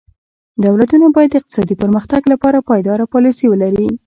[0.65, 3.89] دولتونه باید د اقتصادي پرمختګ لپاره پایداره پالیسي ولري.